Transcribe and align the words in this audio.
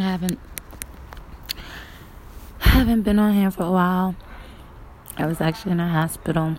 I 0.00 0.02
haven't 0.02 0.40
haven't 2.58 3.02
been 3.02 3.20
on 3.20 3.34
here 3.34 3.50
for 3.50 3.62
a 3.62 3.70
while. 3.70 4.16
I 5.16 5.24
was 5.26 5.40
actually 5.40 5.72
in 5.72 5.80
a 5.80 5.88
hospital. 5.88 6.56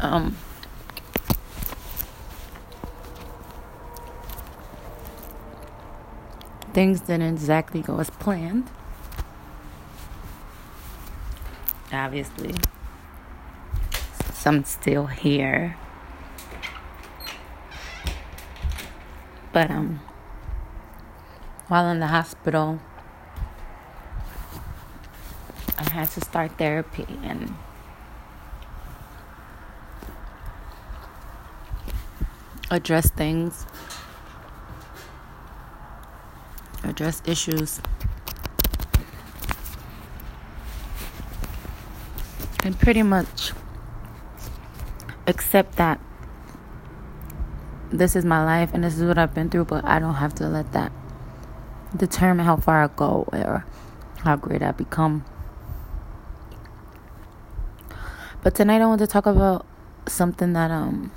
Um 0.00 0.36
things 6.72 7.00
didn't 7.00 7.34
exactly 7.34 7.82
go 7.82 8.00
as 8.00 8.08
planned. 8.08 8.70
Obviously, 11.92 12.54
some 14.32 14.64
still 14.64 15.08
here. 15.08 15.76
But 19.52 19.70
um 19.70 20.00
while 21.72 21.88
in 21.88 22.00
the 22.00 22.06
hospital 22.06 22.78
I 25.78 25.88
had 25.88 26.10
to 26.10 26.20
start 26.20 26.58
therapy 26.58 27.06
and 27.22 27.54
address 32.70 33.08
things 33.08 33.64
address 36.84 37.22
issues 37.24 37.80
and 42.64 42.78
pretty 42.78 43.02
much 43.02 43.52
accept 45.26 45.76
that 45.76 45.98
this 47.90 48.14
is 48.14 48.26
my 48.26 48.44
life 48.44 48.74
and 48.74 48.84
this 48.84 48.98
is 48.98 49.04
what 49.04 49.16
I've 49.16 49.32
been 49.32 49.48
through, 49.48 49.64
but 49.64 49.86
I 49.86 49.98
don't 49.98 50.16
have 50.16 50.34
to 50.34 50.48
let 50.48 50.70
that 50.72 50.92
determine 51.96 52.44
how 52.46 52.56
far 52.56 52.84
I 52.84 52.88
go 52.88 53.28
or 53.32 53.64
how 54.18 54.36
great 54.36 54.62
I 54.62 54.72
become. 54.72 55.24
But 58.42 58.54
tonight 58.54 58.80
I 58.80 58.86
want 58.86 59.00
to 59.00 59.06
talk 59.06 59.26
about 59.26 59.66
something 60.06 60.52
that 60.52 60.70
um 60.70 61.12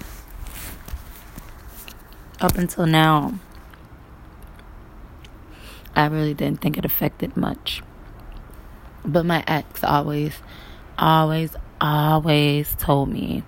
up 2.40 2.56
until 2.56 2.86
now 2.86 3.34
I 5.96 6.06
really 6.06 6.34
didn't 6.34 6.62
think 6.62 6.78
it 6.78 6.86
affected 6.86 7.36
much. 7.36 7.82
But 9.04 9.26
my 9.26 9.44
ex 9.48 9.84
always 9.84 10.36
always 11.00 11.56
always 11.82 12.76
told 12.76 13.10
me 13.10 13.44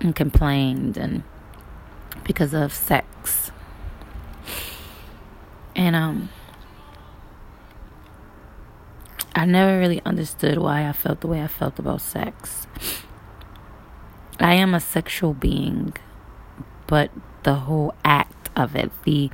and 0.00 0.14
complained 0.14 0.96
and 0.96 1.22
because 2.24 2.52
of 2.52 2.72
sex. 2.72 3.50
And 5.74 5.96
um 5.96 6.28
I 9.38 9.44
never 9.44 9.78
really 9.78 10.02
understood 10.04 10.58
why 10.58 10.88
I 10.88 10.90
felt 10.90 11.20
the 11.20 11.28
way 11.28 11.40
I 11.40 11.46
felt 11.46 11.78
about 11.78 12.00
sex. 12.00 12.66
I 14.40 14.54
am 14.54 14.74
a 14.74 14.80
sexual 14.80 15.32
being, 15.32 15.94
but 16.88 17.12
the 17.44 17.54
whole 17.54 17.94
act 18.04 18.50
of 18.56 18.74
it, 18.74 18.90
the 19.04 19.30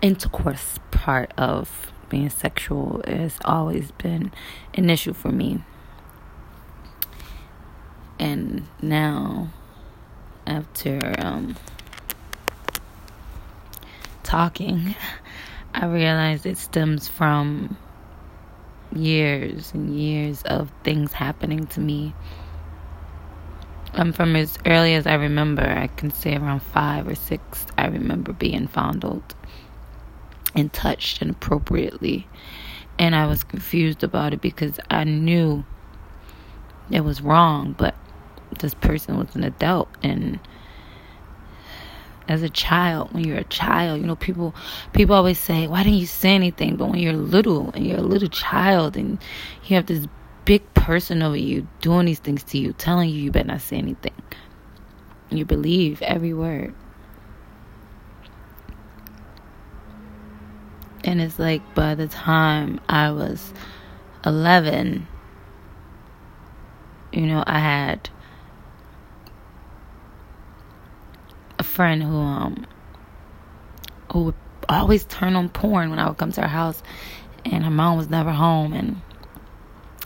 intercourse 0.00 0.78
part 0.90 1.34
of 1.36 1.92
being 2.08 2.30
sexual 2.30 3.02
has 3.06 3.36
always 3.44 3.90
been 3.92 4.32
an 4.72 4.88
issue 4.88 5.12
for 5.12 5.28
me. 5.28 5.62
And 8.18 8.66
now, 8.80 9.50
after 10.46 11.14
um, 11.18 11.56
talking, 14.22 14.94
I 15.74 15.84
realized 15.84 16.46
it 16.46 16.56
stems 16.56 17.06
from 17.06 17.76
years 18.96 19.72
and 19.72 19.94
years 19.98 20.42
of 20.42 20.70
things 20.84 21.12
happening 21.12 21.66
to 21.68 21.80
me. 21.80 22.14
Um, 23.94 24.12
from 24.12 24.36
as 24.36 24.58
early 24.64 24.94
as 24.94 25.06
I 25.06 25.14
remember, 25.14 25.62
I 25.62 25.88
can 25.88 26.10
say 26.10 26.34
around 26.36 26.60
five 26.60 27.06
or 27.06 27.14
six, 27.14 27.66
I 27.76 27.86
remember 27.86 28.32
being 28.32 28.66
fondled 28.66 29.34
and 30.54 30.72
touched 30.72 31.20
inappropriately. 31.20 32.26
And 32.98 33.14
I 33.14 33.26
was 33.26 33.44
confused 33.44 34.02
about 34.02 34.32
it 34.32 34.40
because 34.40 34.78
I 34.90 35.04
knew 35.04 35.64
it 36.90 37.00
was 37.00 37.20
wrong, 37.20 37.74
but 37.76 37.94
this 38.60 38.74
person 38.74 39.18
was 39.18 39.34
an 39.34 39.44
adult 39.44 39.88
and 40.02 40.38
as 42.28 42.42
a 42.42 42.48
child 42.48 43.12
when 43.12 43.24
you're 43.24 43.38
a 43.38 43.44
child 43.44 44.00
you 44.00 44.06
know 44.06 44.16
people 44.16 44.54
people 44.92 45.14
always 45.14 45.38
say 45.38 45.66
why 45.66 45.82
didn't 45.82 45.98
you 45.98 46.06
say 46.06 46.34
anything? 46.34 46.76
But 46.76 46.86
when 46.90 46.98
you're 46.98 47.12
little 47.12 47.70
and 47.72 47.86
you're 47.86 47.98
a 47.98 48.02
little 48.02 48.28
child 48.28 48.96
and 48.96 49.18
you 49.64 49.76
have 49.76 49.86
this 49.86 50.06
big 50.44 50.62
person 50.74 51.22
over 51.22 51.36
you 51.36 51.66
doing 51.80 52.06
these 52.06 52.18
things 52.18 52.42
to 52.44 52.58
you 52.58 52.72
telling 52.74 53.08
you 53.08 53.16
you 53.16 53.30
better 53.30 53.48
not 53.48 53.60
say 53.60 53.76
anything. 53.76 54.12
You 55.30 55.44
believe 55.44 56.02
every 56.02 56.34
word. 56.34 56.74
And 61.04 61.20
it's 61.20 61.38
like 61.38 61.62
by 61.74 61.94
the 61.94 62.06
time 62.06 62.80
i 62.88 63.10
was 63.10 63.52
11 64.24 65.08
you 67.12 67.26
know 67.26 67.42
i 67.44 67.58
had 67.58 68.08
friend 71.72 72.02
who 72.02 72.16
um 72.16 72.66
who 74.12 74.24
would 74.24 74.34
always 74.68 75.04
turn 75.04 75.34
on 75.36 75.48
porn 75.48 75.88
when 75.88 75.98
I 75.98 76.06
would 76.08 76.18
come 76.18 76.32
to 76.32 76.42
her 76.42 76.48
house 76.48 76.82
and 77.46 77.64
her 77.64 77.70
mom 77.70 77.96
was 77.96 78.10
never 78.10 78.30
home 78.30 78.74
and 78.74 79.00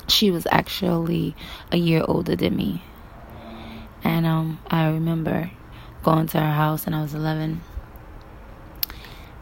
she 0.09 0.31
was 0.31 0.47
actually 0.51 1.35
a 1.73 1.77
year 1.77 2.05
older 2.07 2.37
than 2.37 2.55
me. 2.57 2.83
And 4.05 4.25
um 4.27 4.61
I 4.69 4.91
remember 4.91 5.51
going 6.05 6.29
to 6.29 6.41
her 6.41 6.53
house 6.53 6.87
and 6.87 6.95
I 6.95 7.03
was 7.03 7.15
11 7.15 7.61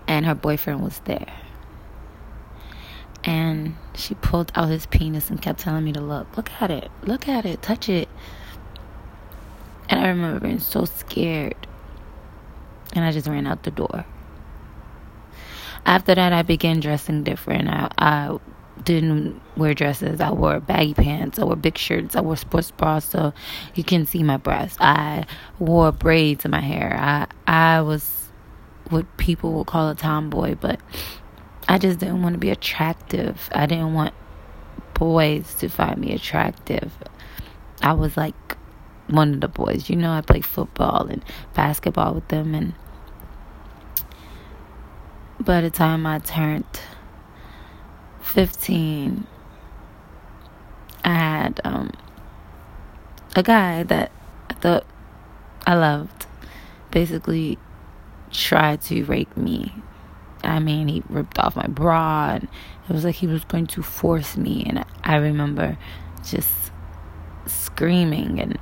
and 0.08 0.24
her 0.24 0.34
boyfriend 0.34 0.82
was 0.82 0.98
there. 1.00 1.32
And 3.22 3.76
she 3.94 4.14
pulled 4.14 4.52
out 4.54 4.68
his 4.68 4.86
penis 4.86 5.30
and 5.30 5.40
kept 5.40 5.60
telling 5.60 5.84
me 5.84 5.92
to 5.92 6.00
look. 6.00 6.36
Look 6.36 6.50
at 6.60 6.70
it. 6.70 6.90
Look 7.02 7.26
at 7.26 7.46
it. 7.46 7.62
Touch 7.62 7.88
it. 7.88 8.08
And 9.88 9.98
I 10.00 10.08
remember 10.08 10.40
being 10.40 10.58
so 10.58 10.84
scared 10.84 11.66
and 12.94 13.04
I 13.04 13.12
just 13.12 13.26
ran 13.26 13.46
out 13.46 13.62
the 13.62 13.70
door. 13.70 14.04
After 15.86 16.14
that, 16.14 16.32
I 16.32 16.42
began 16.42 16.80
dressing 16.80 17.24
different. 17.24 17.68
I, 17.68 17.90
I 17.98 18.38
didn't 18.82 19.40
wear 19.56 19.74
dresses. 19.74 20.20
I 20.20 20.32
wore 20.32 20.60
baggy 20.60 20.94
pants. 20.94 21.38
I 21.38 21.44
wore 21.44 21.56
big 21.56 21.78
shirts. 21.78 22.16
I 22.16 22.20
wore 22.20 22.36
sports 22.36 22.70
bras 22.70 23.04
so 23.04 23.32
you 23.74 23.84
can 23.84 24.06
see 24.06 24.22
my 24.22 24.36
breasts. 24.36 24.78
I 24.80 25.26
wore 25.58 25.92
braids 25.92 26.44
in 26.44 26.50
my 26.50 26.60
hair. 26.60 26.96
I 26.98 27.26
I 27.46 27.82
was 27.82 28.28
what 28.90 29.16
people 29.16 29.52
would 29.54 29.66
call 29.66 29.90
a 29.90 29.94
tomboy, 29.94 30.56
but 30.56 30.80
I 31.68 31.78
just 31.78 31.98
didn't 31.98 32.22
want 32.22 32.34
to 32.34 32.38
be 32.38 32.50
attractive. 32.50 33.48
I 33.52 33.66
didn't 33.66 33.94
want 33.94 34.14
boys 34.94 35.54
to 35.56 35.68
find 35.68 35.98
me 35.98 36.12
attractive. 36.12 36.92
I 37.82 37.92
was 37.92 38.16
like 38.16 38.56
one 39.08 39.34
of 39.34 39.40
the 39.40 39.48
boys. 39.48 39.88
You 39.88 39.96
know, 39.96 40.12
I 40.12 40.20
played 40.20 40.44
football 40.44 41.06
and 41.06 41.24
basketball 41.54 42.14
with 42.14 42.28
them 42.28 42.54
and 42.54 42.74
by 45.40 45.60
the 45.60 45.70
time 45.70 46.06
I 46.06 46.18
turned 46.18 46.80
15, 48.20 49.26
I 51.04 51.14
had 51.14 51.60
um, 51.64 51.90
a 53.36 53.42
guy 53.42 53.82
that 53.82 54.10
I 54.48 54.54
thought 54.54 54.86
I 55.66 55.74
loved 55.74 56.26
basically 56.90 57.58
tried 58.30 58.82
to 58.82 59.04
rape 59.04 59.36
me. 59.36 59.74
I 60.42 60.58
mean, 60.58 60.88
he 60.88 61.02
ripped 61.08 61.38
off 61.38 61.56
my 61.56 61.66
bra, 61.66 62.34
and 62.34 62.48
it 62.88 62.92
was 62.92 63.04
like 63.04 63.16
he 63.16 63.26
was 63.26 63.44
going 63.44 63.66
to 63.68 63.82
force 63.82 64.36
me. 64.36 64.64
And 64.66 64.84
I 65.02 65.16
remember 65.16 65.78
just 66.24 66.52
screaming, 67.46 68.40
and 68.40 68.58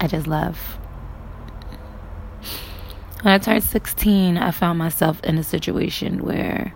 I 0.00 0.06
just 0.06 0.26
left. 0.26 0.81
When 3.22 3.32
I 3.32 3.38
turned 3.38 3.62
16, 3.62 4.36
I 4.36 4.50
found 4.50 4.80
myself 4.80 5.22
in 5.22 5.38
a 5.38 5.44
situation 5.44 6.24
where 6.24 6.74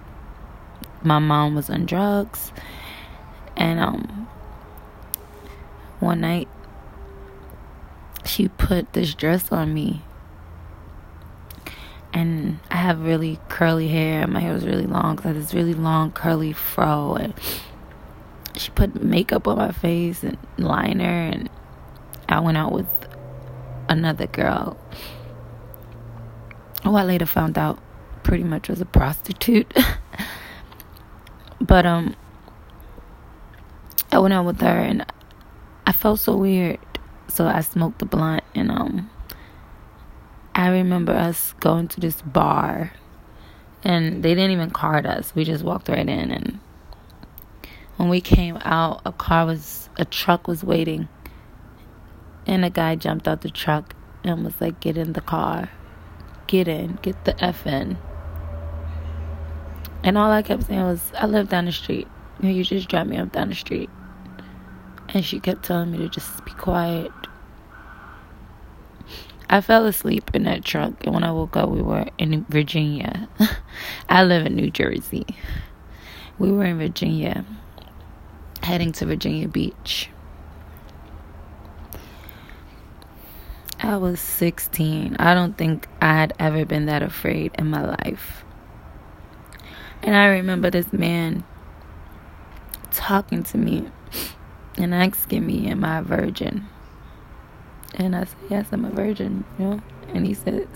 my 1.03 1.19
mom 1.19 1.57
was 1.57 1.69
on 1.69 1.87
drugs. 1.87 2.53
And 3.57 3.81
um, 3.81 4.29
one 5.99 6.21
night, 6.21 6.47
she 8.25 8.47
put 8.47 8.93
this 8.93 9.13
dress 9.13 9.51
on 9.51 9.75
me. 9.75 10.05
And 12.13 12.61
I 12.71 12.77
have 12.77 13.01
really 13.01 13.41
curly 13.49 13.89
hair. 13.89 14.25
My 14.29 14.39
hair 14.39 14.55
was 14.55 14.65
really 14.65 14.87
long. 14.87 15.19
So 15.19 15.25
I 15.25 15.33
had 15.33 15.43
this 15.43 15.53
really 15.53 15.75
long 15.75 16.13
curly 16.13 16.53
fro. 16.53 17.17
And 17.17 17.35
she 18.55 18.71
put 18.71 19.03
makeup 19.03 19.49
on 19.49 19.59
my 19.59 19.73
face 19.73 20.23
and 20.23 20.39
liner. 20.59 21.29
And 21.33 21.51
I 22.29 22.39
went 22.39 22.57
out 22.57 22.71
with 22.71 22.87
another 23.89 24.29
girl 24.29 24.79
who 26.87 26.97
I 26.97 27.03
later 27.03 27.27
found 27.27 27.59
out 27.59 27.79
pretty 28.23 28.45
much 28.45 28.69
was 28.69 28.81
a 28.81 28.87
prostitute. 28.87 29.73
but 31.61 31.87
um 31.87 32.15
I 34.13 34.19
went 34.19 34.35
out 34.35 34.47
with 34.47 34.61
her 34.61 34.79
and 34.79 35.05
I 35.87 35.93
felt 35.93 36.21
so 36.21 36.37
weird. 36.37 36.79
So 37.29 37.47
I 37.47 37.61
smoked 37.61 37.99
the 37.99 38.05
blunt 38.05 38.45
and 38.55 38.71
um 38.71 39.11
I 40.55 40.69
remember 40.69 41.13
us 41.13 41.55
going 41.61 41.89
to 41.89 42.01
this 42.01 42.23
bar 42.23 42.93
and 43.83 44.23
they 44.23 44.35
didn't 44.35 44.53
even 44.53 44.71
card 44.71 45.07
us. 45.07 45.35
We 45.35 45.45
just 45.45 45.65
walked 45.65 45.89
right 45.89 45.99
in 45.99 46.31
and 46.31 46.61
when 47.97 48.09
we 48.09 48.21
came 48.21 48.59
out 48.63 49.03
a 49.05 49.13
car 49.13 49.47
was 49.47 49.89
a 49.97 50.05
truck 50.05 50.47
was 50.47 50.63
waiting 50.63 51.09
and 52.47 52.65
a 52.65 52.71
guy 52.71 52.95
jumped 52.95 53.27
out 53.27 53.41
the 53.41 53.51
truck 53.51 53.95
and 54.23 54.45
was 54.45 54.61
like 54.61 54.81
get 54.81 54.97
in 54.97 55.15
the 55.15 55.21
car 55.21 55.71
get 56.47 56.69
in 56.69 56.99
get 57.03 57.25
the 57.25 57.45
f 57.45 57.67
in 57.67 57.97
and 60.03 60.17
all 60.17 60.31
i 60.31 60.43
kept 60.43 60.65
saying 60.65 60.83
was 60.83 61.13
i 61.19 61.27
live 61.27 61.49
down 61.49 61.65
the 61.65 61.73
street 61.73 62.09
you 62.41 62.63
just 62.65 62.89
drive 62.89 63.07
me 63.07 63.17
up 63.17 63.33
down 63.33 63.49
the 63.49 63.55
street 63.55 63.91
and 65.09 65.25
she 65.25 65.41
kept 65.41 65.65
telling 65.65 65.91
me 65.91 65.99
to 65.99 66.09
just 66.09 66.45
be 66.45 66.53
quiet 66.53 67.11
I 69.49 69.61
fell 69.61 69.87
asleep 69.87 70.33
in 70.35 70.43
that 70.43 70.65
truck, 70.65 71.05
and 71.05 71.15
when 71.15 71.23
I 71.23 71.31
woke 71.31 71.57
up, 71.57 71.69
we 71.69 71.81
were 71.81 72.07
in 72.19 72.45
Virginia. 72.49 73.29
I 74.09 74.25
live 74.25 74.45
in 74.45 74.57
New 74.57 74.73
Jersey. 74.73 75.25
We 76.37 76.51
were 76.51 76.65
in 76.65 76.79
Virginia, 76.79 77.45
heading 78.65 78.91
to 78.93 79.07
Virginia 79.07 79.47
Beach. 79.47 80.11
I 83.79 83.99
was 83.99 84.21
16. 84.21 85.17
I 85.19 85.35
don't 85.35 85.57
think 85.57 85.87
I 86.01 86.15
had 86.15 86.33
ever 86.39 86.65
been 86.65 86.87
that 86.87 87.03
afraid 87.03 87.53
in 87.59 87.69
my 87.69 87.85
life. 87.85 88.45
And 90.03 90.17
I 90.17 90.27
remember 90.27 90.71
this 90.71 90.93
man 90.93 91.45
talking 92.91 93.43
to 93.45 93.59
me 93.59 93.91
and 94.79 94.95
asking 94.95 95.45
me, 95.47 95.67
Am 95.69 95.85
I 95.85 95.99
a 95.99 96.03
virgin? 96.03 96.67
And 97.95 98.17
I 98.17 98.25
said, 98.25 98.39
Yes, 98.49 98.67
I'm 98.73 98.87
a 98.87 98.91
virgin, 98.91 99.45
you 99.59 99.65
know? 99.65 99.83
And 100.09 100.27
he 100.27 100.33
says, 100.33 100.67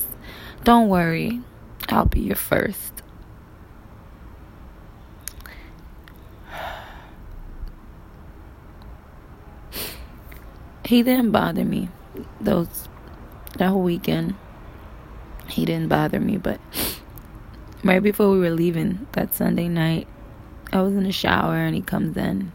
Don't 0.64 0.88
worry, 0.88 1.40
I'll 1.88 2.04
be 2.04 2.20
your 2.20 2.36
first. 2.36 3.02
He 10.84 11.04
didn't 11.04 11.30
bother 11.30 11.64
me 11.64 11.88
those 12.40 12.88
that 13.56 13.68
whole 13.68 13.82
weekend. 13.82 14.34
He 15.48 15.64
didn't 15.64 15.88
bother 15.88 16.20
me, 16.20 16.36
but 16.36 16.60
right 17.82 18.02
before 18.02 18.30
we 18.30 18.38
were 18.38 18.50
leaving 18.50 19.06
that 19.12 19.34
Sunday 19.34 19.68
night, 19.68 20.06
I 20.72 20.80
was 20.82 20.94
in 20.94 21.02
the 21.02 21.12
shower 21.12 21.56
and 21.56 21.74
he 21.74 21.82
comes 21.82 22.16
in 22.16 22.52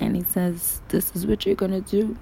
and 0.00 0.16
he 0.16 0.22
says, 0.22 0.80
This 0.88 1.14
is 1.14 1.26
what 1.26 1.44
you're 1.44 1.54
gonna 1.54 1.82
do. 1.82 2.16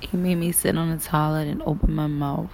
He 0.00 0.16
made 0.16 0.36
me 0.36 0.50
sit 0.50 0.76
on 0.76 0.90
the 0.90 1.02
toilet 1.02 1.46
and 1.46 1.62
open 1.62 1.94
my 1.94 2.06
mouth, 2.06 2.52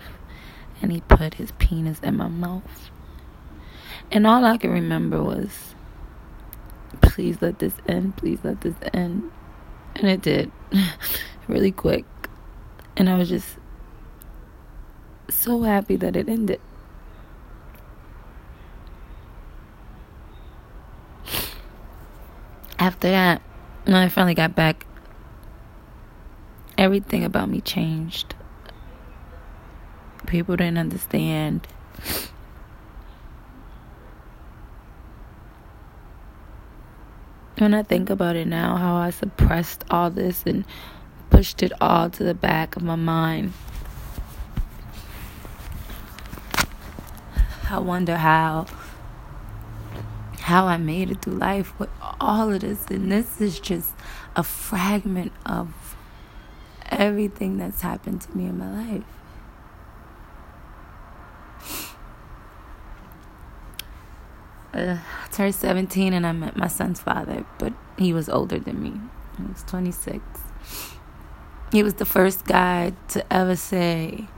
and 0.82 0.93
he 0.93 1.00
put 1.02 1.34
his 1.34 1.52
penis 1.52 2.00
in 2.00 2.16
my 2.16 2.28
mouth. 2.28 2.90
And 4.10 4.26
all 4.26 4.44
I 4.44 4.56
can 4.56 4.70
remember 4.70 5.22
was, 5.22 5.75
Please 7.10 7.42
let 7.42 7.58
this 7.58 7.74
end, 7.86 8.16
please 8.16 8.38
let 8.42 8.60
this 8.62 8.74
end. 8.94 9.30
And 9.96 10.08
it 10.08 10.22
did, 10.22 10.50
really 11.48 11.72
quick. 11.72 12.04
And 12.96 13.08
I 13.08 13.18
was 13.18 13.28
just 13.28 13.58
so 15.28 15.62
happy 15.62 15.96
that 15.96 16.16
it 16.16 16.28
ended. 16.28 16.60
after 22.80 23.10
that, 23.10 23.42
when 23.84 23.94
I 23.94 24.08
finally 24.08 24.34
got 24.34 24.56
back, 24.56 24.86
everything 26.78 27.24
about 27.24 27.50
me 27.50 27.60
changed. 27.60 28.34
People 30.26 30.56
didn't 30.56 30.78
understand. 30.78 31.68
When 37.60 37.74
I 37.74 37.82
think 37.82 38.08
about 38.08 38.36
it 38.36 38.46
now, 38.46 38.76
how 38.76 38.96
I 38.96 39.10
suppressed 39.10 39.84
all 39.90 40.08
this 40.08 40.44
and 40.46 40.64
pushed 41.28 41.62
it 41.62 41.72
all 41.78 42.08
to 42.08 42.24
the 42.24 42.32
back 42.32 42.74
of 42.74 42.82
my 42.82 42.96
mind. 42.96 43.52
I 47.68 47.78
wonder 47.78 48.16
how 48.16 48.64
how 50.38 50.68
I 50.68 50.78
made 50.78 51.10
it 51.10 51.20
through 51.20 51.34
life 51.34 51.78
with 51.78 51.90
all 52.18 52.50
of 52.50 52.62
this. 52.62 52.86
And 52.86 53.12
this 53.12 53.42
is 53.42 53.60
just 53.60 53.92
a 54.34 54.42
fragment 54.42 55.32
of 55.44 55.94
everything 56.86 57.58
that's 57.58 57.82
happened 57.82 58.22
to 58.22 58.34
me 58.34 58.46
in 58.46 58.56
my 58.56 58.70
life. 58.70 59.19
Uh, 64.72 64.99
I 65.25 65.28
turned 65.32 65.55
17 65.55 66.12
and 66.12 66.26
I 66.26 66.32
met 66.32 66.56
my 66.56 66.69
son's 66.69 67.00
father, 67.00 67.44
but 67.58 67.72
he 67.99 68.12
was 68.12 68.28
older 68.28 68.58
than 68.58 68.82
me. 68.82 68.93
He 69.37 69.43
was 69.44 69.64
26. 69.64 70.20
He 71.72 71.82
was 71.82 71.94
the 71.94 72.05
first 72.05 72.44
guy 72.44 72.93
to 73.08 73.32
ever 73.32 73.56
say, 73.56 74.28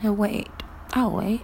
Hey, 0.00 0.08
wait, 0.08 0.50
I'll 0.92 1.10
wait. 1.10 1.42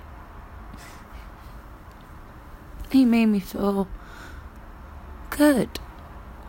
He 2.91 3.05
made 3.05 3.27
me 3.27 3.41
feel 3.41 3.89
good. 5.31 5.79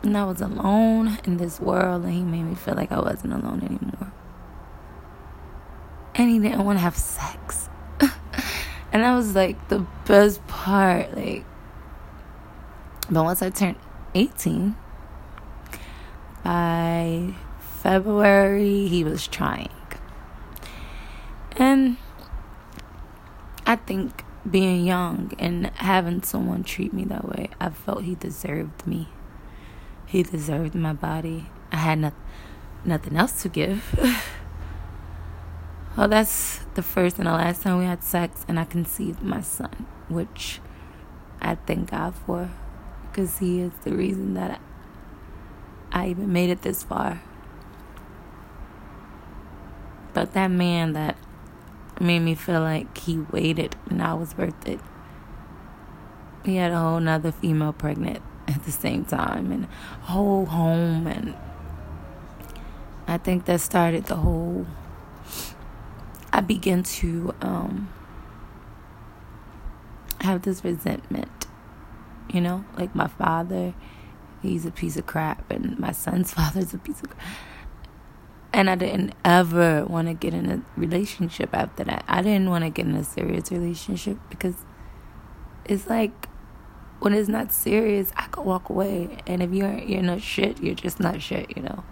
And 0.03 0.17
I 0.17 0.25
was 0.25 0.41
alone 0.41 1.19
in 1.23 1.37
this 1.37 1.59
world, 1.59 2.03
and 2.03 2.13
he 2.13 2.23
made 2.23 2.43
me 2.43 2.55
feel 2.55 2.73
like 2.73 2.91
I 2.91 2.99
wasn't 2.99 3.33
alone 3.33 3.61
anymore. 3.61 4.11
And 6.15 6.29
he 6.29 6.39
didn't 6.39 6.65
want 6.65 6.79
to 6.79 6.81
have 6.83 6.97
sex. 6.97 7.69
and 8.91 9.03
that 9.03 9.15
was 9.15 9.35
like 9.35 9.69
the 9.69 9.85
best 10.05 10.45
part. 10.47 11.15
Like, 11.15 11.45
but 13.11 13.23
once 13.23 13.41
I 13.41 13.49
turned 13.49 13.75
18, 14.15 14.75
by 16.43 17.33
February, 17.59 18.87
he 18.87 19.03
was 19.03 19.27
trying. 19.27 19.69
And 21.57 21.97
I 23.65 23.75
think 23.75 24.23
being 24.49 24.85
young 24.85 25.33
and 25.37 25.67
having 25.75 26.23
someone 26.23 26.63
treat 26.63 26.93
me 26.93 27.03
that 27.05 27.27
way, 27.27 27.49
I 27.59 27.69
felt 27.69 28.03
he 28.03 28.15
deserved 28.15 28.87
me. 28.87 29.09
He 30.05 30.23
deserved 30.23 30.73
my 30.73 30.93
body. 30.93 31.47
I 31.71 31.77
had 31.77 31.99
no, 31.99 32.11
nothing 32.83 33.17
else 33.17 33.41
to 33.43 33.49
give. 33.49 33.93
well, 35.97 36.07
that's 36.07 36.61
the 36.73 36.81
first 36.81 37.17
and 37.17 37.27
the 37.27 37.33
last 37.33 37.61
time 37.61 37.77
we 37.77 37.85
had 37.85 38.03
sex, 38.03 38.45
and 38.47 38.59
I 38.59 38.65
conceived 38.65 39.21
my 39.21 39.41
son, 39.41 39.85
which 40.09 40.59
I 41.41 41.55
thank 41.55 41.91
God 41.91 42.15
for 42.15 42.49
because 43.11 43.39
He 43.39 43.61
is 43.61 43.71
the 43.83 43.93
reason 43.93 44.33
that 44.35 44.61
I, 45.91 46.07
even 46.07 46.31
made 46.31 46.49
it 46.49 46.61
this 46.61 46.83
far. 46.83 47.21
But 50.13 50.33
that 50.33 50.47
man 50.49 50.93
that 50.93 51.17
made 51.99 52.19
me 52.19 52.35
feel 52.35 52.61
like 52.61 52.97
he 52.97 53.19
waited 53.31 53.75
and 53.89 54.01
I 54.01 54.13
was 54.13 54.35
worth 54.37 54.67
it. 54.67 54.79
He 56.43 56.55
had 56.55 56.71
a 56.71 56.79
whole 56.79 56.99
nother 56.99 57.31
female 57.31 57.73
pregnant 57.73 58.21
at 58.47 58.63
the 58.63 58.71
same 58.71 59.05
time 59.05 59.51
and 59.51 59.65
a 59.65 60.05
whole 60.07 60.45
home 60.47 61.07
and 61.07 61.35
I 63.07 63.17
think 63.17 63.45
that 63.45 63.61
started 63.61 64.05
the 64.05 64.15
whole 64.15 64.65
I 66.33 66.41
began 66.41 66.83
to 66.83 67.35
um 67.41 67.89
have 70.21 70.43
this 70.43 70.63
resentment. 70.63 71.40
You 72.31 72.41
know, 72.41 72.65
like 72.77 72.95
my 72.95 73.07
father, 73.07 73.73
he's 74.41 74.65
a 74.65 74.71
piece 74.71 74.97
of 74.97 75.05
crap 75.05 75.49
and 75.51 75.77
my 75.77 75.91
son's 75.91 76.33
father's 76.35 76.73
a 76.73 76.77
piece 76.77 77.01
of 77.01 77.09
crap 77.09 77.25
and 78.53 78.69
I 78.69 78.75
didn't 78.75 79.13
ever 79.23 79.85
want 79.85 80.07
to 80.07 80.13
get 80.13 80.33
in 80.33 80.49
a 80.49 80.61
relationship 80.75 81.51
after 81.53 81.83
that. 81.85 82.03
I 82.07 82.21
didn't 82.21 82.49
want 82.49 82.63
to 82.63 82.69
get 82.69 82.85
in 82.85 82.95
a 82.95 83.03
serious 83.03 83.51
relationship 83.51 84.17
because 84.29 84.55
it's 85.65 85.87
like 85.87 86.27
when 86.99 87.13
it's 87.13 87.29
not 87.29 87.51
serious, 87.51 88.11
I 88.15 88.27
could 88.27 88.45
walk 88.45 88.69
away. 88.69 89.17
And 89.25 89.41
if 89.41 89.53
you're 89.53 89.77
you're 89.79 90.01
not 90.01 90.21
shit, 90.21 90.61
you're 90.61 90.75
just 90.75 90.99
not 90.99 91.21
shit, 91.21 91.55
you 91.55 91.63
know. 91.63 91.83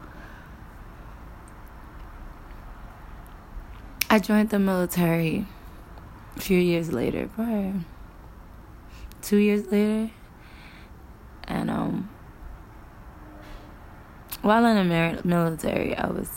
I 4.10 4.20
joined 4.20 4.50
the 4.50 4.60
military 4.60 5.46
a 6.36 6.40
few 6.40 6.60
years 6.60 6.92
later, 6.92 7.30
probably 7.34 7.74
two 9.22 9.38
years 9.38 9.72
later, 9.72 10.12
and 11.50 11.70
um, 11.70 12.10
while 14.42 14.66
in 14.66 14.88
the 14.88 15.22
military, 15.26 15.96
I 15.96 16.08
was 16.08 16.30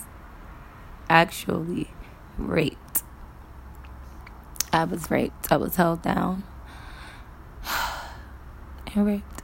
actually 1.09 1.91
raped 2.39 3.03
I 4.73 4.85
was 4.85 5.11
raped. 5.11 5.53
I 5.53 5.57
was 5.59 5.77
held 5.77 6.01
down 6.01 6.45
and 8.95 9.07
raped. 9.07 9.43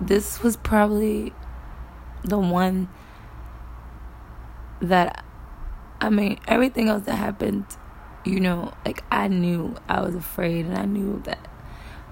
This 0.00 0.42
was 0.42 0.56
probably 0.56 1.34
the 2.24 2.38
one 2.38 2.88
that 4.80 5.22
I 6.00 6.08
mean, 6.08 6.38
everything 6.48 6.88
else 6.88 7.04
that 7.04 7.16
happened, 7.16 7.66
you 8.24 8.40
know, 8.40 8.72
like 8.84 9.02
I 9.10 9.28
knew 9.28 9.76
I 9.88 10.00
was 10.00 10.14
afraid 10.14 10.66
and 10.66 10.76
I 10.76 10.84
knew 10.84 11.20
that. 11.24 11.48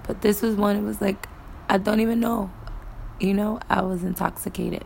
But 0.03 0.21
this 0.21 0.41
was 0.41 0.55
one, 0.55 0.75
it 0.75 0.81
was 0.81 1.01
like, 1.01 1.27
I 1.67 1.77
don't 1.77 1.99
even 1.99 2.19
know. 2.19 2.51
You 3.19 3.33
know, 3.33 3.59
I 3.69 3.81
was 3.81 4.03
intoxicated. 4.03 4.85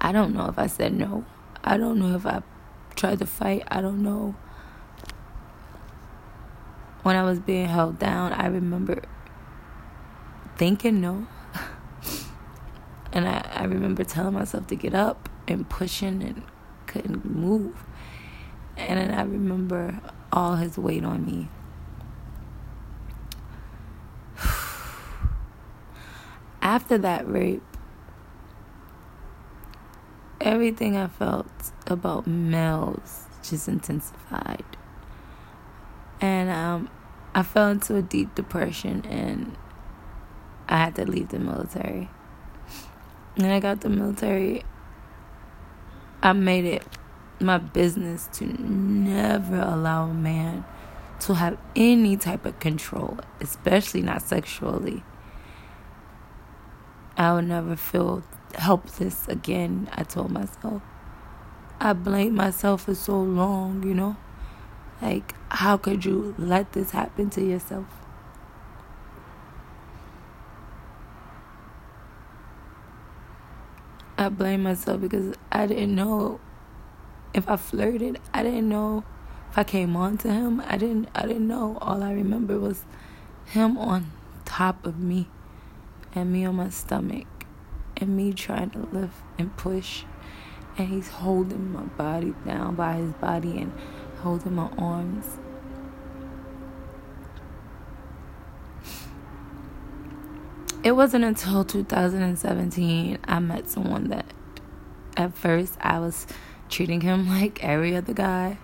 I 0.00 0.12
don't 0.12 0.34
know 0.34 0.46
if 0.46 0.58
I 0.58 0.66
said 0.66 0.92
no. 0.92 1.24
I 1.62 1.76
don't 1.76 1.98
know 1.98 2.16
if 2.16 2.24
I 2.24 2.42
tried 2.96 3.18
to 3.20 3.26
fight. 3.26 3.64
I 3.68 3.80
don't 3.80 4.02
know. 4.02 4.34
When 7.02 7.16
I 7.16 7.22
was 7.22 7.38
being 7.38 7.66
held 7.66 7.98
down, 7.98 8.32
I 8.32 8.46
remember 8.46 9.02
thinking 10.56 11.00
no. 11.00 11.26
and 13.12 13.28
I, 13.28 13.48
I 13.52 13.64
remember 13.64 14.04
telling 14.04 14.34
myself 14.34 14.66
to 14.68 14.76
get 14.76 14.94
up 14.94 15.28
and 15.46 15.68
pushing 15.68 16.22
and 16.22 16.42
couldn't 16.86 17.24
move. 17.24 17.84
And 18.78 18.98
then 18.98 19.10
I 19.10 19.22
remember 19.22 20.00
all 20.32 20.56
his 20.56 20.78
weight 20.78 21.04
on 21.04 21.26
me. 21.26 21.48
After 26.62 26.96
that 26.98 27.28
rape, 27.28 27.62
everything 30.40 30.96
I 30.96 31.08
felt 31.08 31.50
about 31.86 32.26
males 32.26 33.24
just 33.42 33.68
intensified. 33.68 34.64
And 36.20 36.50
um, 36.50 36.90
I 37.34 37.42
fell 37.42 37.68
into 37.68 37.96
a 37.96 38.02
deep 38.02 38.34
depression 38.34 39.04
and 39.06 39.56
I 40.68 40.78
had 40.78 40.94
to 40.96 41.04
leave 41.04 41.28
the 41.28 41.38
military. 41.38 42.10
And 43.36 43.46
I 43.46 43.60
got 43.60 43.80
the 43.80 43.88
military, 43.88 44.64
I 46.22 46.32
made 46.32 46.64
it 46.64 46.84
my 47.40 47.58
business 47.58 48.28
to 48.34 48.46
never 48.46 49.60
allow 49.60 50.10
a 50.10 50.14
man 50.14 50.64
to 51.20 51.34
have 51.34 51.58
any 51.74 52.16
type 52.16 52.44
of 52.44 52.58
control, 52.60 53.18
especially 53.40 54.02
not 54.02 54.22
sexually. 54.22 55.02
I 57.16 57.34
would 57.34 57.48
never 57.48 57.76
feel 57.76 58.22
helpless 58.54 59.26
again, 59.28 59.88
I 59.92 60.04
told 60.04 60.30
myself. 60.30 60.82
I 61.80 61.92
blamed 61.92 62.36
myself 62.36 62.84
for 62.84 62.94
so 62.94 63.20
long, 63.20 63.82
you 63.82 63.94
know? 63.94 64.16
Like, 65.00 65.34
how 65.48 65.76
could 65.76 66.04
you 66.04 66.34
let 66.38 66.72
this 66.72 66.90
happen 66.90 67.30
to 67.30 67.42
yourself? 67.42 67.86
I 74.16 74.28
blame 74.28 74.64
myself 74.64 75.00
because 75.00 75.36
I 75.52 75.66
didn't 75.66 75.94
know 75.94 76.40
if 77.34 77.48
I 77.48 77.56
flirted. 77.56 78.18
I 78.32 78.42
didn't 78.42 78.68
know 78.68 79.04
if 79.50 79.58
I 79.58 79.64
came 79.64 79.96
on 79.96 80.18
to 80.18 80.32
him. 80.32 80.62
I 80.66 80.76
didn't 80.76 81.08
I 81.14 81.22
didn't 81.22 81.48
know. 81.48 81.78
All 81.80 82.02
I 82.02 82.12
remember 82.12 82.58
was 82.58 82.84
him 83.46 83.78
on 83.78 84.10
top 84.44 84.84
of 84.86 84.98
me 84.98 85.28
and 86.14 86.32
me 86.32 86.44
on 86.44 86.56
my 86.56 86.70
stomach 86.70 87.26
and 87.96 88.16
me 88.16 88.32
trying 88.32 88.70
to 88.70 88.80
lift 88.92 89.16
and 89.38 89.56
push 89.56 90.04
and 90.76 90.88
he's 90.88 91.08
holding 91.08 91.72
my 91.72 91.82
body 91.82 92.34
down 92.46 92.76
by 92.76 92.94
his 92.94 93.12
body 93.14 93.58
and 93.58 93.72
holding 94.20 94.54
my 94.54 94.68
arms. 94.78 95.38
It 100.84 100.92
wasn't 100.92 101.24
until 101.24 101.64
2017 101.64 103.18
I 103.24 103.38
met 103.40 103.68
someone 103.68 104.08
that 104.08 104.26
at 105.16 105.36
first 105.36 105.76
I 105.80 105.98
was 105.98 106.26
treating 106.68 107.00
him 107.02 107.28
like 107.40 107.62
every 107.64 107.96
other 107.96 108.12
guy. 108.12 108.58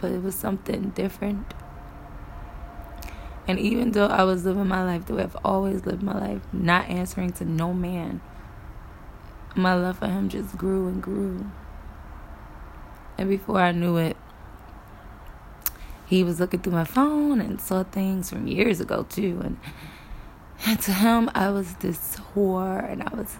But 0.00 0.12
it 0.12 0.22
was 0.22 0.34
something 0.34 0.90
different. 0.90 1.54
And 3.48 3.58
even 3.58 3.92
though 3.92 4.06
I 4.06 4.24
was 4.24 4.44
living 4.44 4.66
my 4.66 4.84
life 4.84 5.06
the 5.06 5.14
way 5.14 5.22
I've 5.22 5.36
always 5.44 5.86
lived 5.86 6.02
my 6.02 6.18
life, 6.18 6.42
not 6.52 6.88
answering 6.88 7.32
to 7.34 7.44
no 7.44 7.72
man, 7.72 8.20
my 9.54 9.74
love 9.74 9.98
for 9.98 10.06
him 10.06 10.28
just 10.28 10.58
grew 10.58 10.88
and 10.88 11.02
grew. 11.02 11.50
And 13.16 13.28
before 13.28 13.60
I 13.60 13.72
knew 13.72 13.96
it, 13.96 14.16
he 16.06 16.22
was 16.22 16.38
looking 16.38 16.60
through 16.60 16.72
my 16.72 16.84
phone 16.84 17.40
and 17.40 17.60
saw 17.60 17.82
things 17.82 18.30
from 18.30 18.46
years 18.46 18.80
ago 18.80 19.06
too. 19.08 19.40
And, 19.42 19.58
and 20.66 20.80
to 20.80 20.92
him, 20.92 21.30
I 21.34 21.50
was 21.50 21.74
this 21.76 22.16
whore, 22.34 22.90
and 22.90 23.02
I 23.02 23.14
was. 23.14 23.38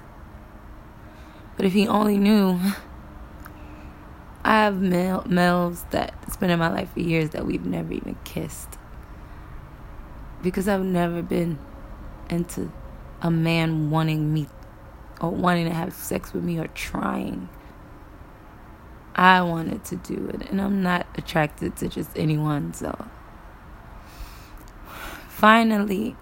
But 1.57 1.67
if 1.67 1.73
he 1.73 1.89
only 1.89 2.19
knew, 2.19 2.61
I 4.45 4.65
have 4.65 4.81
male, 4.81 5.25
males 5.27 5.85
that's 5.91 6.37
been 6.37 6.51
in 6.51 6.59
my 6.59 6.69
life 6.69 6.93
for 6.93 7.01
years 7.01 7.31
that 7.31 7.47
we've 7.47 7.65
never 7.65 7.93
even 7.93 8.17
kissed 8.25 8.79
because 10.43 10.69
I've 10.69 10.85
never 10.85 11.23
been 11.23 11.59
into 12.31 12.71
a 13.23 13.31
man 13.31 13.91
wanting 13.91 14.33
me 14.33 14.47
or 15.21 15.31
wanting 15.31 15.65
to 15.65 15.75
have 15.75 15.93
sex 15.95 16.33
with 16.33 16.45
me 16.45 16.59
or 16.59 16.69
trying. 16.69 17.49
I 19.15 19.41
wanted 19.43 19.83
to 19.87 19.97
do 19.97 20.31
it, 20.35 20.51
and 20.51 20.61
I'm 20.61 20.83
not 20.83 21.07
attracted 21.17 21.75
to 21.77 21.89
just 21.89 22.11
anyone, 22.17 22.75
so 22.75 23.09
finally, 25.29 26.15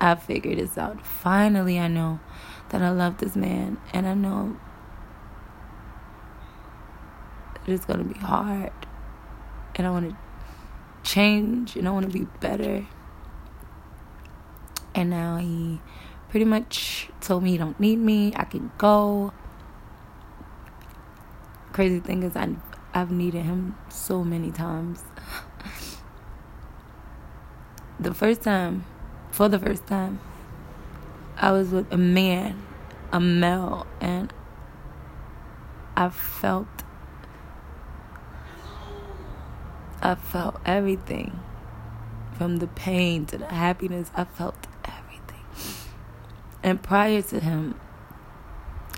I 0.00 0.16
figured 0.16 0.58
this 0.58 0.76
out. 0.76 1.06
Finally, 1.06 1.78
I 1.78 1.86
know 1.86 2.18
that 2.72 2.82
I 2.82 2.90
love 2.90 3.18
this 3.18 3.36
man, 3.36 3.78
and 3.92 4.08
I 4.08 4.14
know 4.14 4.56
it's 7.66 7.84
gonna 7.84 8.04
be 8.04 8.18
hard, 8.18 8.72
and 9.76 9.86
I 9.86 9.90
want 9.90 10.10
to 10.10 10.16
change 11.02 11.76
and 11.76 11.86
I 11.86 11.90
want 11.90 12.10
to 12.10 12.18
be 12.18 12.26
better. 12.40 12.86
And 14.94 15.10
now 15.10 15.38
he 15.38 15.80
pretty 16.28 16.44
much 16.44 17.08
told 17.20 17.42
me 17.42 17.52
he 17.52 17.58
don't 17.58 17.78
need 17.80 17.98
me. 17.98 18.32
I 18.36 18.44
can 18.44 18.70
go. 18.78 19.32
Crazy 21.72 22.00
thing 22.00 22.22
is 22.22 22.36
I 22.36 22.56
I've 22.94 23.10
needed 23.10 23.44
him 23.44 23.76
so 23.88 24.22
many 24.22 24.50
times. 24.50 25.02
the 28.00 28.12
first 28.12 28.42
time, 28.42 28.84
for 29.30 29.48
the 29.48 29.58
first 29.58 29.86
time, 29.86 30.20
I 31.36 31.52
was 31.52 31.70
with 31.70 31.92
a 31.92 31.98
man, 31.98 32.62
a 33.12 33.20
male, 33.20 33.86
and 34.00 34.32
I 35.96 36.08
felt 36.08 36.66
I 40.02 40.16
felt 40.16 40.60
everything. 40.66 41.38
From 42.36 42.56
the 42.56 42.66
pain 42.66 43.24
to 43.26 43.38
the 43.38 43.46
happiness, 43.46 44.10
I 44.16 44.24
felt 44.24 44.66
everything. 44.84 45.44
And 46.62 46.82
prior 46.82 47.22
to 47.22 47.38
him, 47.38 47.76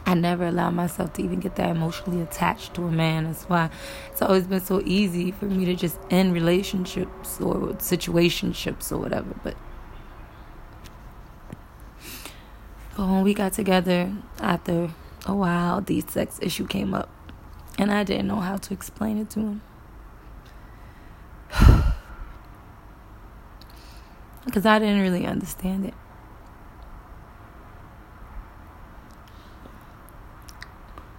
I 0.07 0.15
never 0.15 0.47
allowed 0.47 0.75
myself 0.75 1.13
to 1.15 1.23
even 1.23 1.41
get 1.41 1.57
that 1.57 1.71
emotionally 1.71 2.23
attached 2.23 2.75
to 2.75 2.85
a 2.85 2.91
man. 2.91 3.25
That's 3.25 3.45
why 3.45 3.71
it's 4.11 4.23
always 4.23 4.47
been 4.47 4.61
so 4.61 4.83
easy 4.85 5.31
for 5.31 5.47
me 5.47 5.65
to 5.67 5.75
just 5.75 5.99
end 6.11 6.33
relationships 6.33 7.41
or 7.41 7.55
situationships 7.75 8.93
or 8.93 8.99
whatever. 8.99 9.35
But 9.43 9.57
but 12.97 13.07
when 13.09 13.23
we 13.23 13.35
got 13.35 13.53
together 13.53 14.13
after 14.41 14.91
a 15.27 15.35
while, 15.35 15.81
the 15.81 16.01
sex 16.03 16.39
issue 16.41 16.67
came 16.67 16.95
up, 16.95 17.09
and 17.79 17.91
I 17.91 18.05
didn't 18.05 18.29
know 18.29 18.41
how 18.41 18.57
to 18.57 18.75
explain 18.75 19.19
it 19.19 19.31
to 19.31 19.41
him. 19.41 19.63
because 24.45 24.67
I 24.67 24.79
didn't 24.79 25.01
really 25.01 25.27
understand 25.27 25.87
it. 25.87 25.95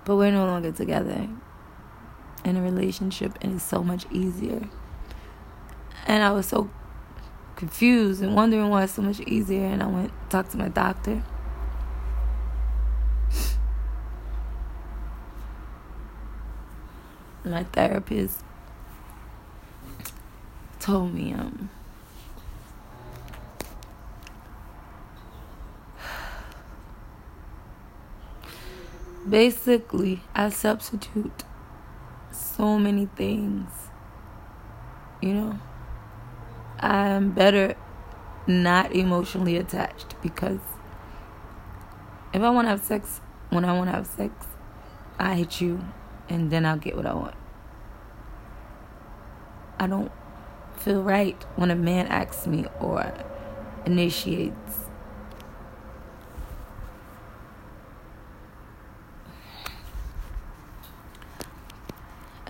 But 0.05 0.15
we're 0.17 0.31
no 0.31 0.45
longer 0.45 0.71
together 0.71 1.27
in 2.45 2.55
a 2.55 2.61
relationship, 2.61 3.37
and 3.41 3.55
it's 3.55 3.63
so 3.63 3.83
much 3.83 4.05
easier. 4.11 4.69
And 6.07 6.23
I 6.23 6.31
was 6.31 6.45
so 6.45 6.69
confused 7.55 8.21
and 8.21 8.35
wondering 8.35 8.69
why 8.69 8.83
it's 8.83 8.93
so 8.93 9.01
much 9.01 9.19
easier. 9.21 9.65
And 9.65 9.81
I 9.81 9.87
went 9.87 10.09
to 10.09 10.29
talk 10.29 10.49
to 10.49 10.57
my 10.57 10.67
doctor. 10.67 11.23
My 17.45 17.63
therapist 17.63 18.43
told 20.79 21.13
me 21.13 21.31
um 21.33 21.69
basically, 29.29 30.21
I 30.33 30.49
substitute 30.49 31.43
so 32.31 32.79
many 32.79 33.07
things. 33.15 33.69
You 35.21 35.33
know, 35.33 35.59
I'm 36.79 37.31
better 37.31 37.75
not 38.47 38.95
emotionally 38.95 39.57
attached 39.57 40.19
because 40.21 40.59
if 42.33 42.41
I 42.41 42.49
want 42.49 42.65
to 42.65 42.69
have 42.69 42.81
sex, 42.81 43.21
when 43.49 43.65
I 43.65 43.73
want 43.73 43.89
to 43.89 43.95
have 43.95 44.07
sex, 44.07 44.33
I 45.17 45.35
hit 45.35 45.61
you 45.61 45.83
and 46.29 46.51
then 46.51 46.65
I'll 46.65 46.77
get 46.77 46.95
what 46.95 47.05
I 47.05 47.13
want. 47.13 47.35
I 49.79 49.87
don't 49.87 50.11
feel 50.77 51.03
right 51.03 51.41
when 51.55 51.71
a 51.71 51.75
man 51.75 52.07
asks 52.07 52.47
me 52.47 52.65
or 52.79 53.13
initiates. 53.85 54.81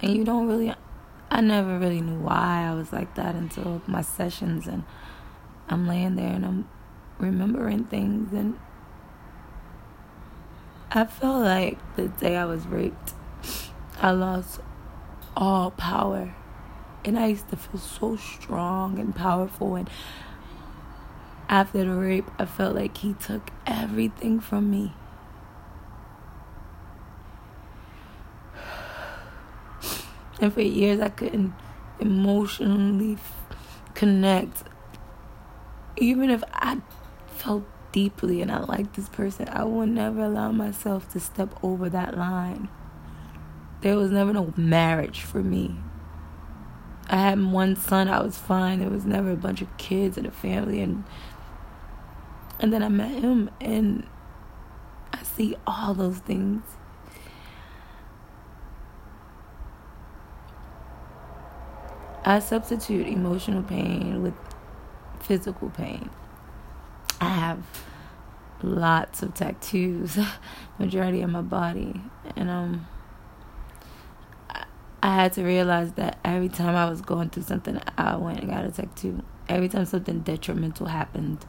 And 0.01 0.15
you 0.15 0.23
don't 0.23 0.47
really, 0.47 0.73
I 1.31 1.41
never 1.41 1.79
really 1.79 2.01
knew 2.01 2.19
why 2.19 2.67
I 2.69 2.75
was 2.75 2.93
like 2.93 3.15
that 3.15 3.33
until 3.33 3.81
my 3.87 4.01
sessions, 4.01 4.67
and 4.67 4.83
I'm 5.67 5.87
laying 5.87 6.15
there 6.15 6.31
and 6.31 6.45
I'm 6.45 6.69
remembering 7.17 7.85
things, 7.85 8.31
and 8.31 8.59
I 10.91 11.05
felt 11.05 11.41
like 11.43 11.79
the 11.95 12.07
day 12.09 12.37
I 12.37 12.45
was 12.45 12.67
raped, 12.67 13.13
I 14.05 14.11
lost 14.11 14.59
all 15.35 15.71
power 15.71 16.35
and 17.03 17.17
I 17.17 17.25
used 17.25 17.49
to 17.49 17.55
feel 17.55 17.79
so 17.79 18.15
strong 18.17 18.99
and 18.99 19.15
powerful. 19.15 19.73
And 19.73 19.89
after 21.49 21.83
the 21.83 21.89
rape, 21.89 22.29
I 22.37 22.45
felt 22.45 22.75
like 22.75 22.97
he 22.97 23.15
took 23.15 23.49
everything 23.65 24.39
from 24.39 24.69
me. 24.69 24.93
And 30.39 30.53
for 30.53 30.61
years, 30.61 31.01
I 31.01 31.09
couldn't 31.09 31.55
emotionally 31.99 33.17
connect. 33.95 34.65
Even 35.97 36.29
if 36.29 36.43
I 36.53 36.77
felt 37.25 37.63
deeply 37.91 38.43
and 38.43 38.51
I 38.51 38.59
liked 38.59 38.97
this 38.97 39.09
person, 39.09 39.49
I 39.49 39.63
would 39.63 39.89
never 39.89 40.25
allow 40.25 40.51
myself 40.51 41.11
to 41.13 41.19
step 41.19 41.57
over 41.63 41.89
that 41.89 42.15
line. 42.15 42.69
There 43.81 43.95
was 43.95 44.11
never 44.11 44.33
no 44.33 44.53
marriage 44.57 45.21
for 45.21 45.43
me. 45.43 45.75
I 47.07 47.17
had 47.17 47.43
one 47.43 47.75
son, 47.75 48.07
I 48.07 48.21
was 48.21 48.37
fine. 48.37 48.79
There 48.79 48.89
was 48.89 49.05
never 49.05 49.31
a 49.31 49.35
bunch 49.35 49.61
of 49.61 49.77
kids 49.77 50.17
and 50.17 50.25
a 50.25 50.31
family 50.31 50.81
and 50.81 51.03
and 52.59 52.71
then 52.71 52.81
I 52.81 52.89
met 52.89 53.11
him 53.21 53.49
and 53.59 54.07
I 55.13 55.21
see 55.23 55.55
all 55.67 55.93
those 55.93 56.19
things. 56.19 56.63
I 62.23 62.39
substitute 62.39 63.07
emotional 63.07 63.61
pain 63.61 64.23
with 64.23 64.33
physical 65.19 65.69
pain. 65.69 66.09
I 67.21 67.29
have 67.29 67.59
lots 68.63 69.21
of 69.21 69.35
tattoos, 69.35 70.17
majority 70.79 71.21
of 71.21 71.29
my 71.29 71.41
body, 71.41 72.01
and 72.35 72.49
um 72.49 72.87
I 75.05 75.13
had 75.13 75.33
to 75.33 75.43
realize 75.43 75.91
that 75.93 76.17
every 76.25 76.49
time 76.49 76.75
I 76.75 76.89
was 76.89 76.99
going 76.99 77.29
through 77.29 77.43
something, 77.43 77.79
I 77.95 78.15
went 78.15 78.39
and 78.39 78.49
got 78.49 78.65
a 78.65 78.71
tattoo. 78.71 79.23
Every 79.47 79.69
time 79.69 79.85
something 79.85 80.21
detrimental 80.21 80.87
happened, 80.87 81.45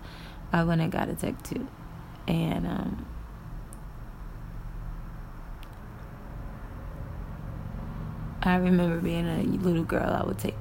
I 0.53 0.63
went 0.65 0.83
and 0.83 0.93
got 0.93 1.09
a 1.09 1.15
tattoo. 1.15 1.67
And 2.29 2.67
um, 2.67 3.07
I 8.43 8.57
remember 8.57 9.01
being 9.01 9.27
a 9.27 9.43
little 9.45 9.85
girl, 9.85 10.11
I 10.11 10.23
would 10.23 10.39
take 10.39 10.55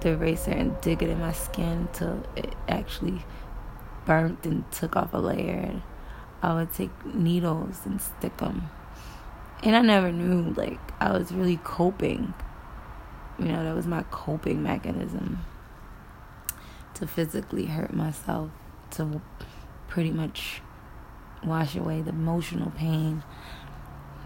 the 0.00 0.14
eraser 0.14 0.50
and 0.50 0.80
dig 0.80 1.00
it 1.00 1.10
in 1.10 1.20
my 1.20 1.30
skin 1.30 1.86
until 1.92 2.26
it 2.34 2.56
actually 2.66 3.24
burnt 4.04 4.44
and 4.44 4.68
took 4.72 4.96
off 4.96 5.14
a 5.14 5.18
layer. 5.18 5.80
I 6.42 6.54
would 6.54 6.74
take 6.74 6.90
needles 7.14 7.82
and 7.84 8.00
stick 8.00 8.36
them 8.38 8.68
and 9.64 9.74
I 9.74 9.80
never 9.80 10.12
knew 10.12 10.52
like 10.54 10.78
I 11.00 11.10
was 11.10 11.32
really 11.32 11.58
coping. 11.64 12.34
You 13.38 13.46
know, 13.46 13.64
that 13.64 13.74
was 13.74 13.86
my 13.86 14.04
coping 14.10 14.62
mechanism 14.62 15.40
to 16.94 17.06
physically 17.06 17.66
hurt 17.66 17.92
myself, 17.92 18.50
to 18.92 19.20
pretty 19.88 20.12
much 20.12 20.60
wash 21.42 21.74
away 21.74 22.02
the 22.02 22.10
emotional 22.10 22.70
pain. 22.70 23.24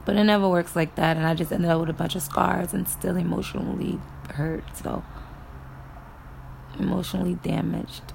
But 0.05 0.16
it 0.16 0.24
never 0.24 0.48
works 0.48 0.74
like 0.74 0.94
that, 0.96 1.16
and 1.16 1.27
I 1.27 1.35
just 1.35 1.53
ended 1.53 1.70
up 1.70 1.81
with 1.81 1.90
a 1.90 1.94
bunch 1.94 2.16
of 2.16 2.22
scars 2.22 2.74
and 2.74 2.88
still 2.88 3.16
emotionally 3.16 3.98
hurt, 4.35 4.64
so 4.77 5.05
emotionally 6.79 7.35
damaged. 7.37 8.12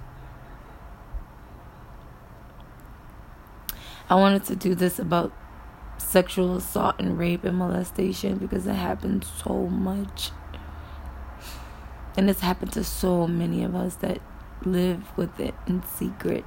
I 4.10 4.16
wanted 4.16 4.44
to 4.46 4.56
do 4.56 4.76
this 4.76 5.00
about 5.00 5.32
sexual 6.04 6.58
assault 6.58 6.96
and 7.00 7.18
rape 7.18 7.44
and 7.44 7.58
molestation 7.58 8.38
because 8.38 8.68
it 8.68 8.74
happens 8.74 9.28
so 9.44 9.68
much. 9.68 10.32
And 12.16 12.30
it's 12.30 12.42
happened 12.42 12.72
to 12.74 12.84
so 12.84 13.28
many 13.28 13.64
of 13.64 13.76
us 13.76 13.96
that 13.96 14.20
live 14.64 15.18
with 15.18 15.40
it 15.40 15.56
in 15.68 15.84
secret. 15.84 16.46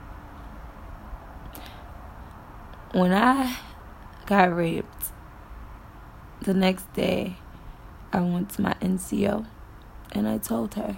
When 2.92 3.12
I 3.12 3.56
got 4.26 4.54
raped, 4.54 5.12
the 6.40 6.54
next 6.54 6.92
day 6.94 7.36
I 8.12 8.20
went 8.20 8.50
to 8.50 8.62
my 8.62 8.74
NCO 8.74 9.46
and 10.12 10.28
I 10.28 10.38
told 10.38 10.74
her. 10.74 10.96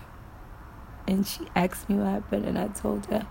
And 1.07 1.27
she 1.27 1.49
asked 1.57 1.89
me 1.89 1.97
what 1.97 2.07
happened, 2.07 2.45
and 2.45 2.59
I 2.59 2.69
told 2.69 3.07
her. 3.07 3.27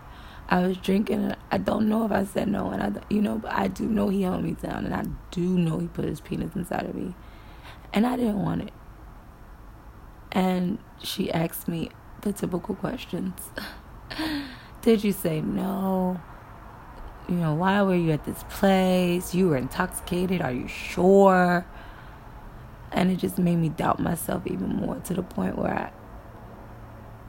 I 0.50 0.66
was 0.66 0.78
drinking, 0.78 1.24
and 1.24 1.38
I 1.52 1.58
don't 1.58 1.90
know 1.90 2.06
if 2.06 2.12
I 2.12 2.24
said 2.24 2.48
no, 2.48 2.70
and 2.70 2.82
I, 2.82 3.02
you 3.10 3.22
know, 3.22 3.38
but 3.38 3.52
I 3.52 3.68
do 3.68 3.86
know 3.86 4.08
he 4.08 4.22
held 4.22 4.44
me 4.44 4.52
down, 4.52 4.86
and 4.86 4.96
I 4.96 5.04
do 5.32 5.42
know 5.42 5.80
he 5.80 5.88
put 5.88 6.06
his 6.06 6.22
penis 6.22 6.56
inside 6.56 6.86
of 6.86 6.96
me, 6.96 7.16
and 7.94 8.08
I 8.08 8.16
didn't 8.16 8.42
want 8.42 8.62
it. 8.62 8.74
And 10.32 10.80
she 11.04 11.32
asked 11.32 11.68
me 11.68 11.90
the 12.22 12.32
typical 12.32 12.76
questions: 12.76 13.50
Did 14.82 15.04
you 15.04 15.12
say 15.12 15.42
no? 15.42 16.22
You 17.28 17.36
know, 17.36 17.56
why 17.56 17.82
were 17.82 17.96
you 17.96 18.12
at 18.12 18.24
this 18.24 18.46
place? 18.50 19.36
You 19.36 19.50
were 19.50 19.58
intoxicated. 19.58 20.42
Are 20.42 20.52
you 20.52 20.70
sure? 20.70 21.66
And 22.94 23.12
it 23.12 23.18
just 23.18 23.38
made 23.38 23.58
me 23.58 23.68
doubt 23.68 24.00
myself 24.00 24.48
even 24.48 24.70
more 24.70 24.96
to 25.02 25.14
the 25.14 25.24
point 25.24 25.58
where 25.58 25.92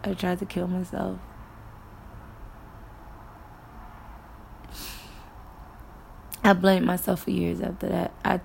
I, 0.04 0.08
I 0.08 0.14
tried 0.14 0.38
to 0.38 0.46
kill 0.46 0.68
myself. 0.68 1.18
I 6.48 6.54
blamed 6.54 6.86
myself 6.86 7.24
for 7.24 7.30
years 7.30 7.60
after 7.60 7.90
that. 7.90 8.10
I 8.24 8.40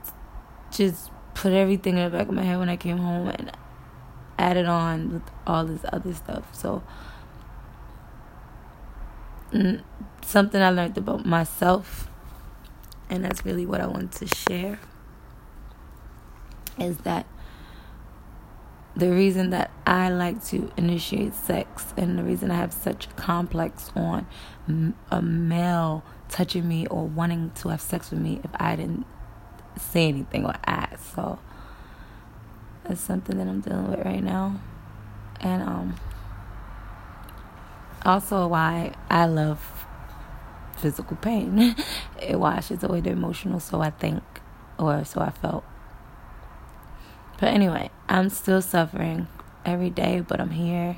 just 0.72 1.10
put 1.36 1.54
everything 1.54 1.98
in 1.98 2.04
the 2.04 2.18
back 2.18 2.28
of 2.28 2.34
my 2.34 2.44
head 2.44 2.60
when 2.60 2.68
I 2.68 2.76
came 2.76 2.98
home 2.98 3.30
and 3.30 3.50
added 4.38 4.66
on 4.66 5.14
with 5.14 5.32
all 5.48 5.64
this 5.66 5.86
other 5.86 6.14
stuff. 6.14 6.54
So, 6.54 6.84
something 10.22 10.62
I 10.62 10.70
learned 10.70 10.98
about 10.98 11.26
myself, 11.26 12.10
and 13.10 13.24
that's 13.24 13.46
really 13.46 13.66
what 13.66 13.80
I 13.80 13.88
want 13.88 14.12
to 14.16 14.28
share, 14.28 14.82
is 16.78 16.98
that 16.98 17.26
the 18.98 19.12
reason 19.12 19.52
that 19.52 19.72
I 19.88 20.10
like 20.10 20.44
to 20.48 20.70
initiate 20.76 21.36
sex 21.36 21.94
and 21.96 22.20
the 22.20 22.24
reason 22.24 22.52
I 22.52 22.56
have 22.56 22.74
such 22.74 23.06
a 23.06 23.12
complex 23.12 23.94
on 23.96 24.28
a 25.10 25.22
male 25.22 26.04
touching 26.30 26.68
me 26.68 26.88
or 26.88 27.06
wanting 27.06 27.52
to 27.56 27.70
have 27.70 27.82
sex 27.82 28.12
with 28.12 28.20
me 28.20 28.40
if 28.44 28.52
I 28.56 28.76
didn't 28.76 29.06
say 29.78 30.08
anything 30.08 30.46
or 30.46 30.54
ask. 30.66 31.16
So 31.16 31.40
that's 32.84 33.02
something 33.02 33.38
that 33.38 33.48
I'm 33.48 33.62
dealing 33.62 33.90
with 33.90 34.06
right 34.06 34.24
now. 34.24 34.60
And 35.40 35.64
um 35.64 35.96
also 38.06 38.48
why 38.48 38.94
I 39.10 39.26
love 39.26 39.86
physical 40.78 41.18
pain. 41.18 41.76
it 42.22 42.40
washes 42.40 42.84
away 42.84 43.02
the 43.02 43.12
emotional 43.12 43.60
so 43.60 43.82
I 43.82 43.92
think 43.92 44.24
or 44.78 45.04
so 45.06 45.22
I 45.22 45.30
felt. 45.30 45.64
But 47.40 47.50
anyway, 47.50 47.90
I'm 48.08 48.30
still 48.30 48.62
suffering 48.62 49.28
every 49.66 49.90
day, 49.90 50.22
but 50.22 50.40
I'm 50.40 50.52
here. 50.52 50.98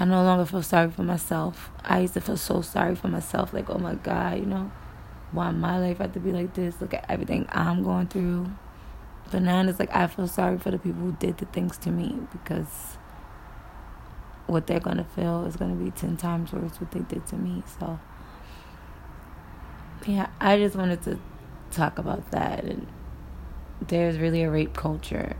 I 0.00 0.04
no 0.04 0.22
longer 0.22 0.46
feel 0.46 0.62
sorry 0.62 0.90
for 0.90 1.02
myself. 1.02 1.70
I 1.84 2.00
used 2.00 2.14
to 2.14 2.20
feel 2.20 2.36
so 2.36 2.62
sorry 2.62 2.94
for 2.94 3.08
myself, 3.08 3.52
like, 3.52 3.68
oh 3.68 3.78
my 3.78 3.96
God, 3.96 4.38
you 4.38 4.46
know, 4.46 4.70
why 5.32 5.50
my 5.50 5.78
life 5.78 5.98
had 5.98 6.14
to 6.14 6.20
be 6.20 6.32
like 6.32 6.54
this? 6.54 6.80
Look 6.80 6.94
at 6.94 7.04
everything 7.08 7.46
I'm 7.50 7.82
going 7.82 8.06
through. 8.06 8.48
But 9.30 9.42
now 9.42 9.60
it's 9.62 9.78
like 9.78 9.94
I 9.94 10.06
feel 10.06 10.28
sorry 10.28 10.58
for 10.58 10.70
the 10.70 10.78
people 10.78 11.02
who 11.02 11.12
did 11.12 11.38
the 11.38 11.46
things 11.46 11.76
to 11.78 11.90
me 11.90 12.16
because 12.32 12.96
what 14.46 14.66
they're 14.66 14.80
gonna 14.80 15.04
feel 15.04 15.44
is 15.44 15.56
gonna 15.56 15.74
be 15.74 15.90
ten 15.90 16.16
times 16.16 16.52
worse 16.52 16.80
what 16.80 16.90
they 16.92 17.00
did 17.00 17.26
to 17.26 17.36
me. 17.36 17.62
So 17.78 17.98
yeah, 20.06 20.28
I 20.40 20.56
just 20.56 20.76
wanted 20.76 21.02
to 21.02 21.18
talk 21.70 21.98
about 21.98 22.30
that. 22.30 22.64
And 22.64 22.86
there's 23.86 24.18
really 24.18 24.42
a 24.44 24.50
rape 24.50 24.74
culture 24.74 25.36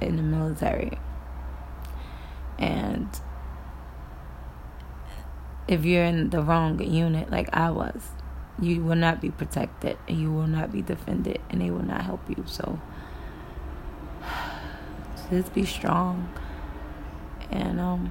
in 0.00 0.16
the 0.16 0.22
military. 0.22 0.98
And 2.58 3.08
if 5.68 5.84
you're 5.84 6.04
in 6.04 6.30
the 6.30 6.42
wrong 6.42 6.82
unit, 6.82 7.30
like 7.30 7.48
I 7.52 7.70
was, 7.70 8.10
you 8.60 8.82
will 8.82 8.96
not 8.96 9.20
be 9.20 9.30
protected 9.30 9.98
and 10.08 10.20
you 10.20 10.32
will 10.32 10.46
not 10.46 10.72
be 10.72 10.82
defended 10.82 11.40
and 11.50 11.60
they 11.60 11.70
will 11.70 11.84
not 11.84 12.02
help 12.02 12.28
you. 12.28 12.44
So 12.46 12.80
just 15.30 15.54
be 15.54 15.64
strong 15.64 16.32
and 17.50 17.80
um 17.80 18.10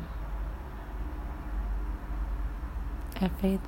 have 3.16 3.32
faith. 3.40 3.62